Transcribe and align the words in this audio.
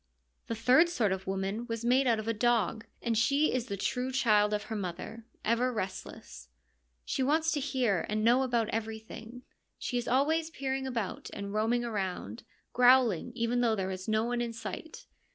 The 0.47 0.55
third 0.55 0.89
sort 0.89 1.11
of 1.11 1.27
woman 1.27 1.67
was 1.67 1.85
made 1.85 2.07
out 2.07 2.17
of 2.17 2.27
a 2.27 2.33
dog, 2.33 2.87
and 3.03 3.15
she 3.15 3.53
is 3.53 3.67
the 3.67 3.77
true 3.77 4.11
child 4.11 4.51
of 4.51 4.63
her 4.63 4.75
mother, 4.75 5.27
ever 5.45 5.71
restless. 5.71 6.49
She 7.05 7.21
wants 7.21 7.51
to 7.51 7.59
hear 7.59 8.03
and 8.09 8.23
know 8.23 8.41
about 8.41 8.69
everything; 8.69 9.43
she 9.77 9.99
is 9.99 10.07
always 10.07 10.49
peering 10.49 10.85
/'about 10.85 11.29
and 11.33 11.53
roaming 11.53 11.85
around, 11.85 12.41
growling 12.73 13.31
even 13.35 13.61
though 13.61 13.75
there 13.75 13.91
is 13.91 14.07
no 14.07 14.23
one 14.23 14.41
in 14.41 14.53
sight. 14.53 15.05